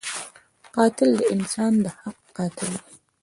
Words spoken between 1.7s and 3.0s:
د حق قاتل وي